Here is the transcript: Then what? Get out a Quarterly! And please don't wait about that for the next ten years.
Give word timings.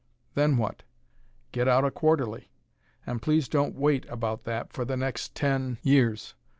Then 0.33 0.57
what? 0.57 0.81
Get 1.51 1.67
out 1.67 1.85
a 1.85 1.91
Quarterly! 1.91 2.49
And 3.05 3.21
please 3.21 3.47
don't 3.47 3.75
wait 3.75 4.07
about 4.09 4.45
that 4.45 4.73
for 4.73 4.83
the 4.83 4.97
next 4.97 5.35
ten 5.35 5.77
years. 5.83 6.33